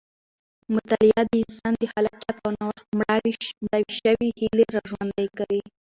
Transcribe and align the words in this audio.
مطالعه 0.75 1.23
د 1.27 1.31
انسان 1.43 1.73
د 1.77 1.83
خلاقیت 1.93 2.37
او 2.45 2.49
نوښت 2.59 2.85
مړاوې 2.97 3.33
شوې 3.99 4.29
هیلې 4.39 4.65
راژوندۍ 4.75 5.27
کوي. 5.37 5.61